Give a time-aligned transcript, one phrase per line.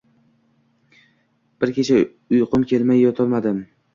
[1.63, 3.63] Bir kecha uyqum kelmay yotolmadim.